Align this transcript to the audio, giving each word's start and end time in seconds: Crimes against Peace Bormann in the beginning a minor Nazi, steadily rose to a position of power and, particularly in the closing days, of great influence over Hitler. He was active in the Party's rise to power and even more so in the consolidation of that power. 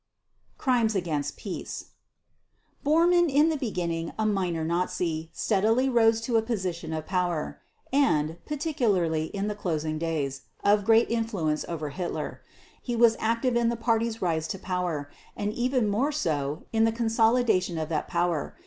Crimes 0.57 0.95
against 0.95 1.37
Peace 1.37 1.91
Bormann 2.83 3.29
in 3.29 3.49
the 3.49 3.55
beginning 3.55 4.13
a 4.17 4.25
minor 4.25 4.63
Nazi, 4.63 5.29
steadily 5.31 5.89
rose 5.89 6.21
to 6.21 6.37
a 6.37 6.41
position 6.41 6.91
of 6.91 7.05
power 7.05 7.61
and, 7.93 8.43
particularly 8.47 9.25
in 9.25 9.47
the 9.47 9.53
closing 9.53 9.99
days, 9.99 10.41
of 10.63 10.85
great 10.85 11.11
influence 11.11 11.63
over 11.69 11.89
Hitler. 11.91 12.41
He 12.81 12.95
was 12.95 13.15
active 13.19 13.55
in 13.55 13.69
the 13.69 13.75
Party's 13.77 14.23
rise 14.23 14.47
to 14.47 14.57
power 14.57 15.07
and 15.37 15.53
even 15.53 15.87
more 15.87 16.11
so 16.11 16.63
in 16.73 16.83
the 16.83 16.91
consolidation 16.91 17.77
of 17.77 17.89
that 17.89 18.07
power. 18.07 18.55